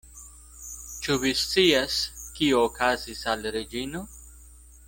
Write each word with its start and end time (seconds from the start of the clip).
Ĉu 1.07 1.17
vi 1.25 1.33
scias, 1.43 1.99
kio 2.39 2.65
okazis 2.71 3.23
al 3.35 3.49
Reĝino? 3.59 4.07